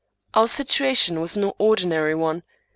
Our 0.33 0.47
situation 0.47 1.21
was 1.21 1.37
no 1.37 1.53
ordinary 1.59 2.15
one. 2.15 2.41